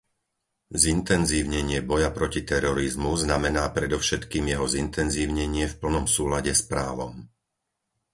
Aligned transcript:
Zintenzívnenie 0.83 1.79
boja 1.91 2.09
proti 2.17 2.41
terorizmu 2.51 3.11
znamená 3.23 3.65
predovšetkým 3.77 4.45
jeho 4.53 4.65
zintenzívnenie 4.75 5.65
v 5.69 5.77
plnom 5.81 6.05
súlade 6.15 6.51
s 6.59 6.63
právom. 6.71 7.13